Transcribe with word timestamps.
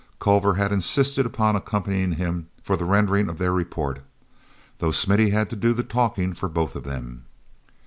Culver 0.19 0.55
had 0.55 0.71
insisted 0.71 1.27
upon 1.27 1.55
accompanying 1.55 2.13
him 2.13 2.49
for 2.63 2.75
the 2.75 2.85
rendering 2.85 3.29
of 3.29 3.37
their 3.37 3.53
report, 3.53 3.99
though 4.79 4.89
Smithy 4.89 5.29
had 5.29 5.47
to 5.51 5.55
do 5.55 5.73
the 5.73 5.83
talking 5.83 6.33
for 6.33 6.49
both 6.49 6.75
of 6.75 6.83
them. 6.85 7.25